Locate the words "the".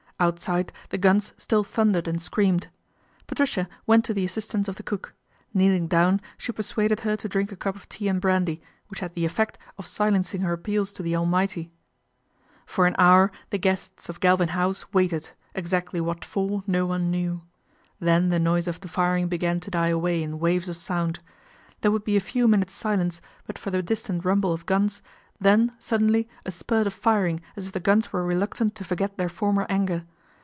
0.89-0.99, 4.13-4.23, 4.75-4.83, 9.15-9.25, 11.01-11.15, 13.49-13.57, 18.29-18.37, 18.81-18.87, 23.71-23.81, 27.73-27.79